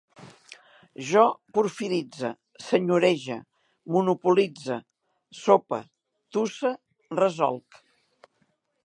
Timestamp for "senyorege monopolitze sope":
2.69-5.81